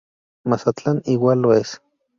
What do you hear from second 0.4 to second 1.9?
Mazatlán igual lo es.